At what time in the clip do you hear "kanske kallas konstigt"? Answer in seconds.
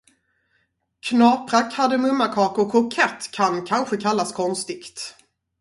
3.65-5.15